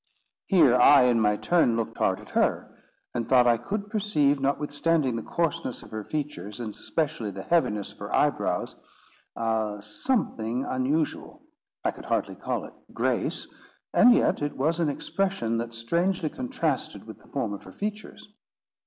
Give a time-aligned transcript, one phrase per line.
[0.47, 2.75] Here I, in my turn, looked hard at her,
[3.13, 7.91] and thought I could perceive, notwithstanding the coarseness of her features, and especially the heaviness
[7.93, 8.81] of her eyebrows,
[9.35, 13.45] a something unusual—I could hardly call it grace,
[13.93, 18.27] and yet it was an expression that strangely contrasted with the form of her features.